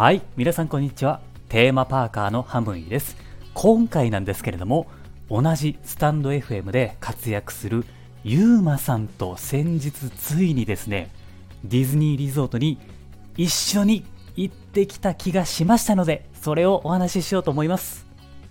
[0.00, 1.20] はい、皆さんこんにちは。
[1.50, 3.18] テーマパーカーのハムイです。
[3.52, 4.86] 今回なんですけれども、
[5.28, 7.84] 同じスタンド FM で活躍する
[8.24, 11.10] ユーマさんと先日ついにですね、
[11.64, 12.78] ディズニーリゾートに
[13.36, 14.06] 一緒に
[14.36, 18.06] 行ってきた気がしましたので、それをお話ししようと思います。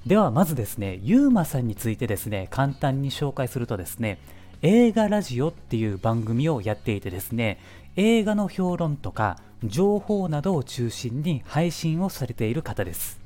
[0.06, 4.20] ではまずですね、ユーマさんについてですね、簡単に紹介するとですね、
[4.62, 7.60] 映画ラジオっていう番組をやっていてですね、
[7.96, 13.22] 映画の評論とか情報などを中心に配信をされている方です。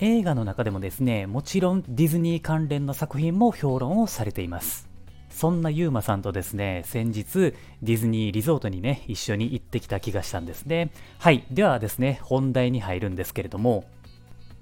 [0.00, 4.88] 映画の中でもですね、もちろんディズニー関連の作品も評論をされています。
[5.30, 10.90] そんなユーマさんとですね、先日ディズニーリゾートにね、一緒に行ってきた気がしたんですね。
[11.20, 13.84] はい、ではですね、本題に入るんですけれども、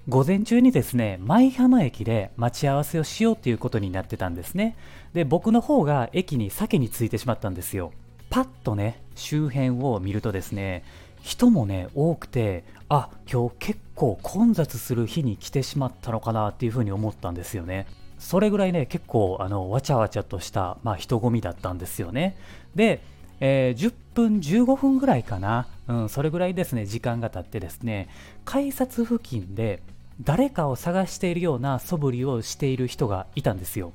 [0.09, 4.77] 午前中にですね、舞浜駅で待ち合わせをしようということになってたんですね。
[5.13, 7.93] で、僕の方が駅に先に着いてしまったんですよ。
[8.31, 10.85] パッとね、周辺を見るとですね、
[11.21, 17.87] 人もね、多くて、あ、今日結構混雑する日に来てしまったのかなっていうふうに思ったんですよね。
[18.19, 22.37] それぐらいね、結構、あの、わちゃわちゃとした、まあ、人混みだったんですよね。
[22.75, 23.03] で、
[23.41, 28.09] えー10分、15分ぐらいかな、うん、それぐらいですね、時間が経ってですね、
[28.45, 29.83] 改札付近で
[30.23, 33.93] 誰かを探しているような素振りをしている人がいたんですよ。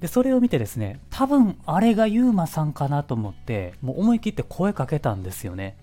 [0.00, 5.76] で、それを見てですね、多分あれがユーマさんかなと思って、もう思い切って声かけたんですよね。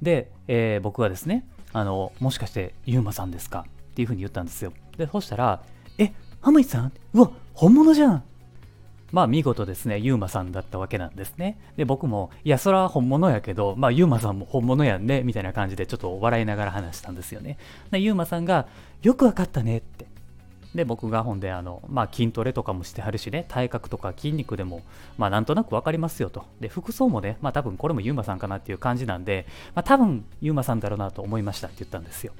[0.00, 3.66] で、えー僕はですね、あの、もしかしてユーマさんですか？
[3.90, 4.72] っていうふうに言ったんですよ。
[4.96, 5.62] で、そしたら、
[5.98, 6.92] え、ハムイさん？
[7.12, 8.22] うわ、本物じゃん
[9.12, 11.58] まあ見事ですね、ユーマさんだったわけなんですね。
[11.76, 17.58] で、僕も、いや、それは本物やけど、まあユーマさんも本物やんね、みたいな感じでちょっと笑いながら話したんですよね。
[17.90, 18.66] で、ユーマさんが、
[19.02, 20.06] よくわかったねって。
[20.74, 24.82] で、僕がほんで、あの、まあ筋トレとかもしてはるしね、体格とか筋肉でも、
[25.16, 26.44] まあなんとなくわかりますよと。
[26.60, 32.32] で、服装もね、まあ多分これもユーマさんかなっていう感じなんで、まあ多分ユーマさんだろうなと思いましたって言ったんですよ。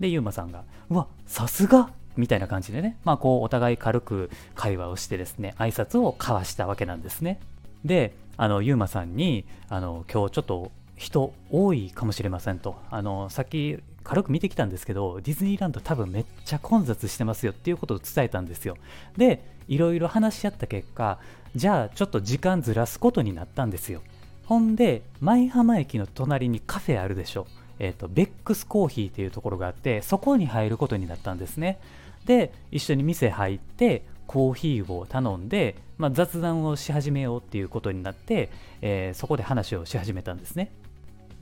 [0.00, 7.40] で、ユーマさんが、うわ、さすがみたいな感じでね、まあこうお互い軽く会話をしてですね、挨拶を交わしたわけなんですね。
[7.84, 12.76] で、あの、ユーマさんに、あの、今日ちょっと人多いかもしれませんと。
[12.90, 18.76] あの、さっき軽く見てきたんですけど、ディズニーランド多分めっちゃ混雑してますよっていうことを伝えたんですよ。
[19.16, 21.18] で、いろいろ話し合った結果、
[21.54, 24.02] じゃあちょっと時間ずらすことになったんですよ。
[24.46, 27.46] ほんで、舞浜駅の隣にカフェあるでしょ。
[27.80, 31.80] えっ、と、ベックスコーヒーっていうところがあって、そこに入ることになったんですね。
[32.26, 40.70] で、一緒に店入って、コーヒーを頼んで、まあ、雑談をし始めようっていうことになって、えーそこで話をし始めたんですね。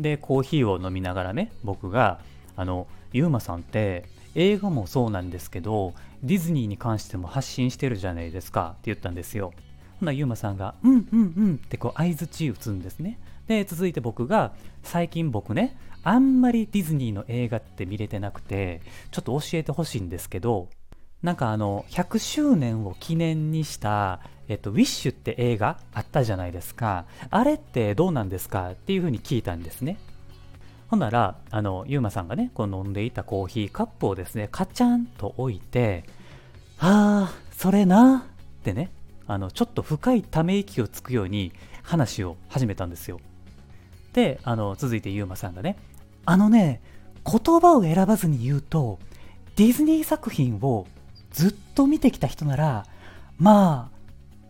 [0.01, 2.21] で、コーヒーを飲みながらね、僕が、
[2.57, 9.53] あの、ユーマさんって、映画もそうなんですけど、ディズニーに関しても発信してるじゃないですかって言ったんですよ。
[10.01, 13.19] ほな、ユーマさんが、うんうんうんってこう相づち打つんですね。
[13.49, 20.69] で、続いて僕が、最近僕ね、あんまりディズニーの映画って見れてなくて、ちょっと教えてほしいんですけど、
[21.23, 27.07] なんかあの、100周年を記念にした、えっと、ウィッシュって映画あったじゃないですか。
[27.31, 28.71] あれってどうなんですか？
[28.73, 29.99] っていうふうに聞いたんですね。
[30.89, 36.05] ほんなら、あの、ゆうまさんがね、こう飲んでいたコーヒーカップをですね、カチャンと置いて、
[36.79, 38.27] あー、それな
[38.61, 38.91] ってね、
[39.27, 43.21] あの、ちょっと深いため息をつくように話を始めたんですよ。
[44.19, 45.77] で、あの、続いてゆうまさんがね、
[46.25, 46.83] あのね、
[47.25, 48.99] 言葉を選ばずに言うと、
[49.55, 50.89] ディズニー作品を
[51.31, 52.85] ずっと見てきた人なら、
[53.39, 53.99] まあ、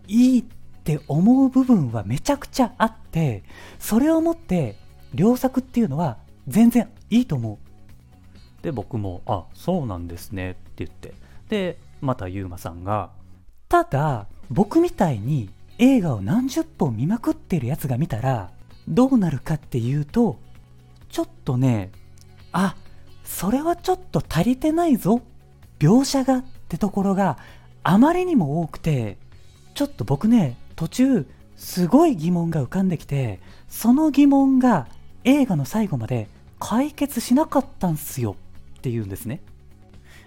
[0.07, 0.45] いいっ
[0.85, 3.45] て思う部分はめちゃくちゃあって、
[3.79, 4.77] それをもって、
[5.15, 8.63] 良作っていうのは全然いいと思う。
[8.63, 11.13] で、僕も、あ、そうなんですねって言って。
[11.51, 13.11] で、またゆうまさんが、
[13.69, 18.51] ただ、僕みたいに映画を何十本見まくってるやつが見たら、
[18.89, 20.39] どうなるかっていうと、
[21.09, 21.91] ちょっとね、
[22.53, 22.75] あ、
[23.23, 25.21] それはちょっと足りてないぞ。
[25.79, 27.39] 描写がってところが
[27.85, 29.19] あまりにも多くて、
[29.75, 31.27] ちょっと僕ね、途中、
[31.57, 34.89] すごい疑問が浮かんできて、その疑問が
[35.25, 38.37] 映画の最後まで解決しなかったんすよ
[38.79, 39.41] って言うんですね。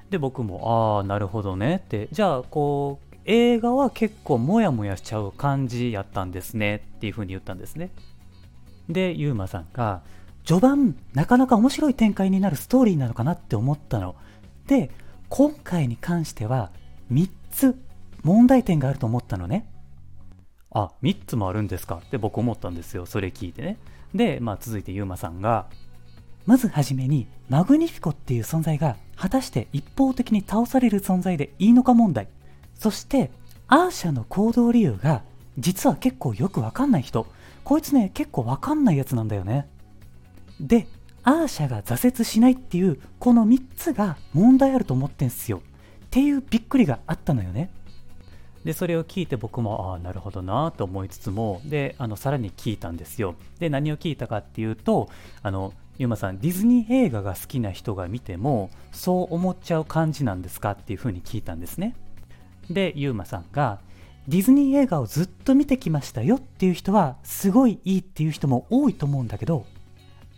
[0.10, 7.92] で、僕も、ああ、なるほどねって、じゃあ、こう、映画は結構モヤモヤしちゃう感じやったんですねっていうふうに言ったんですね。
[8.94, 10.02] で、ゆうまさんが、
[10.44, 14.16] 序盤、なかなか面白い展開になるストーリーなのかなって思ったの。
[14.68, 14.90] で、
[15.30, 16.72] 今回に関しては、
[17.12, 17.76] 3つ
[18.24, 19.68] 問題点があると思ったのね。
[20.72, 22.02] あ、3つもあるんですか？
[22.06, 23.06] って僕思ったんですよ。
[23.06, 23.78] それ聞いてね。
[24.16, 25.68] で、まあ続いてゆうまさんが、
[26.46, 32.28] まずはじめに、マグニフィコっていう存在が、果たして一方的に倒される存在でいいのか問題。
[32.74, 33.32] そして、
[33.68, 35.24] アーシャの行動理由が、
[35.60, 37.28] 実は結構よくわかんない人。
[37.63, 39.68] こいつね、結構わかんないやつなんだよね。
[40.60, 40.88] で、
[41.24, 45.62] アーシャが挫折しないっていうこの3つが問題あると思ってんすよ。
[46.06, 47.69] っていうびっくりがあったのよね。
[48.63, 53.36] でそれを聞いて僕もああなるほどなと思いつつもであのさらに聞いたんですよ。
[53.60, 55.10] で何を聞いたかっていうと
[55.42, 61.96] あのゆうまさんディズニー映画が好きな人が見てもそう思っちゃう感じなんですかっていうふうに聞いたんですね。
[62.69, 63.80] でゆうまさんが
[64.27, 69.65] ディズニー映画をずっと見てきましたよっていう人はすごいいいっていう人も多いと思うんだけど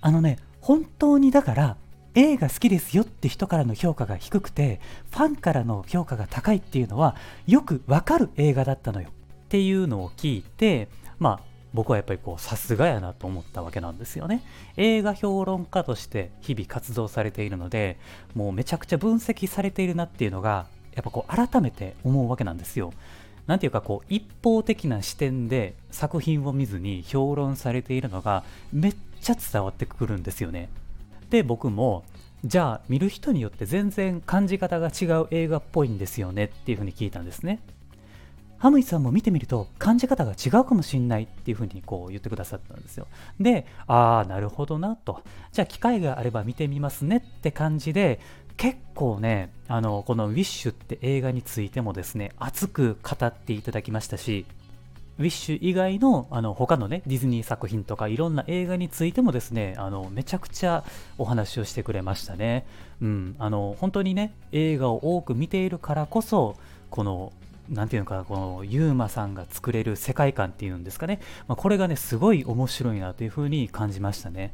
[0.02, 1.78] あのね本当にだから
[2.16, 4.80] 映画好きですよって人からの評価が低くて
[5.12, 7.16] ファンからの評価が高いっていうのは
[7.48, 9.10] よくわかる映画だったのよ。
[9.10, 10.88] っていうのを聞いて
[11.20, 14.44] まあ僕はやっぱりこうさすがやなと思ったわけなんですよね。
[14.78, 17.98] 映画評論家として日々活動されているので
[18.36, 22.94] もうめちゃくちゃ分析されているなっていうのがやっぱこう改めて思うわけなんですよ。
[23.48, 30.70] なんていうかこう一方的な視点で作品を見ずに評論されているのがめっちゃ伝わってくるんですよね。
[31.30, 32.04] で僕も
[32.46, 37.60] じゃあ見る人によって全然感じ方が違う映画っぽいんですよねっていうふうに聞いたんですね。
[38.64, 43.08] ハムイさんも見てみると感じ方が違うかもしんないっていうふうにこう言ってくださったんですよ。
[43.38, 45.22] で、ああ、なるほどなと。
[45.52, 48.22] じゃあ機会があれば見てみますねって感じで
[48.58, 54.46] 結構ね、あの、このウィッシュって映画についてもですね、熱く語っていただきましたし、
[55.20, 60.84] ウィッシュ以外のあの他のねディズニー作品とかいろんな映画についてもですねあのめちゃくちゃ
[61.20, 62.66] お話をしてくれましたね。
[63.02, 66.56] うん、あの本当にね映画を多く見ているからこそ
[66.90, 67.32] この
[67.70, 74.54] なんていうのかこのユーマさんが作れる世界観っていうんですかね、まあ、これがねすごい面白いなというふうに感じましたね。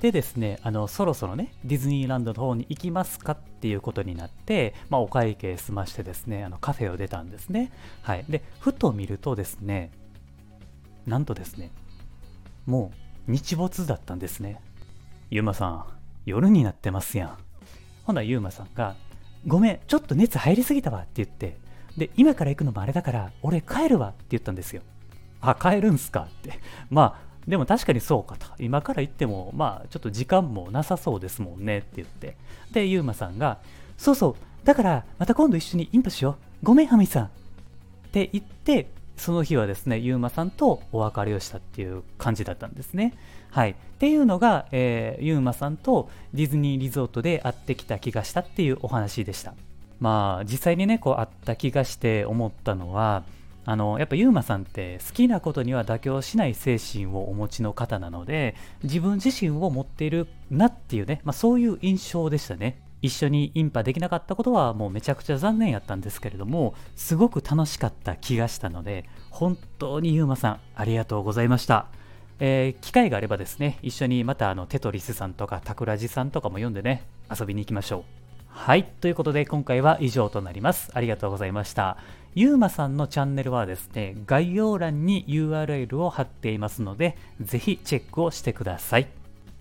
[0.00, 7.72] でですね、あの、そろそろね、ディズニーランドの方に行きますかっていうことになって、まあ、お会計済ましてですね、あの、カフェを出たんですね。
[8.02, 8.24] はい。
[8.28, 9.90] で、ふと見るとですね、
[11.06, 11.70] なんとですね、
[12.66, 12.92] も
[13.26, 14.60] う日没だったんですね。
[15.30, 15.86] ゆうまさん、
[16.26, 17.38] 夜になってますやん。
[18.04, 18.96] ほな、ゆうまさんが、
[19.46, 21.56] ごめん、ちょっと熱入りすぎたわって言って、
[21.96, 24.82] で、今から行くのもあれだから、俺帰るわって言ったんですよ。
[25.40, 26.60] あ、帰るんすかって。
[26.90, 28.46] まあ、でも確かにそうかと。
[28.58, 32.36] 今から行っても、まあ、ちょっと時間もなさそうですもんねって言って。
[32.72, 33.58] で、ゆうまさんが、
[33.96, 36.66] そうそう、だからまた今度一緒にインパしよう。
[36.66, 37.24] ごめん、ハミさん。
[37.26, 37.28] っ
[38.10, 43.14] て言って、その日はですね、ゆうまさんとお別れをしたっていう感じだったんですね。
[43.50, 43.70] はい。
[43.70, 49.54] っていうのが、えー、ゆうまさんとディズニーリゾートで会ってきた気がしたっていうお話でした。
[50.00, 53.22] まあ、実際にね、こう会った気がして思ったのは、
[53.68, 58.54] あのやっぱユーマさんって好きなことには妥協しない精神をお持ちの方なので
[58.84, 62.80] 自分自身を持っているなっていうね、まあ、そういう印象でしたね。
[63.02, 71.86] 一緒にインパできなかったことはもうめちゃくちゃ残念やったんですけれどもすごく楽しかった気がしたので本当にユーマさんありがとうございました。
[72.38, 78.25] えー、機会があればですね一緒にまたあのテトリスさんとかタクラジさんとかも読んでね遊びに行きましょう。
[78.56, 81.98] はいということで今回は以上となりますありがとうございました
[82.34, 89.08] ゆうまさんのチャンネルはですね、概要欄に URL を貼っていますので、ぜひチェックをしてください。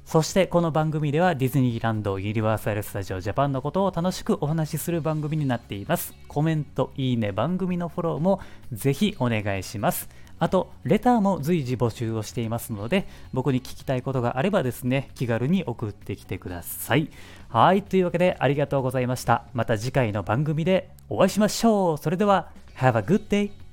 [0.05, 6.13] そしてこの番組ではディズニーランドユニバーサル・スタジオ・ジャパンのことを楽しくお話しする番組になっています。
[6.27, 8.41] コメント、いいね、番組のフォローも
[8.73, 10.09] ぜひお願いします。
[10.37, 17.09] あと、レターも随時募集をしていますので、僕に聞きたいことがあればですね、気軽に送ってきてください。
[17.49, 19.45] はい、というわけでありがとうございました。
[19.53, 21.97] また次回の番組でお会いしましょう。
[21.97, 23.64] それでは、Have a good day!